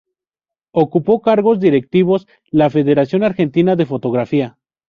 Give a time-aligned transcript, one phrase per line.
[0.71, 4.57] Ocupó cargos directivos la Federación Argentina de Fotografía.